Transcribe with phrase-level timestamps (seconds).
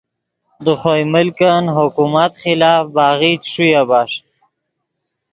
[0.63, 4.11] دے خوئے ملکن حکومت خلاف باغی چے ݰویا بݰ